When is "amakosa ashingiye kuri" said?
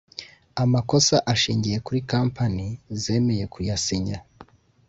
0.63-1.99